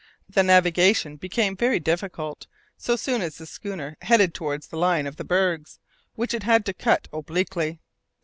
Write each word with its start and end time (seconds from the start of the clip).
The 0.27 0.41
navigation 0.41 1.17
became 1.17 1.55
very 1.55 1.79
difficult 1.79 2.47
so 2.75 2.95
soon 2.95 3.21
as 3.21 3.37
the 3.37 3.45
schooner 3.45 3.97
headed 4.01 4.33
towards 4.33 4.65
the 4.65 4.77
line 4.79 5.05
of 5.05 5.17
the 5.17 5.23
bergs, 5.23 5.77
which 6.15 6.33
it 6.33 6.41
had 6.41 6.65
to 6.65 6.73
cut 6.73 7.07
obliquely. 7.13 7.77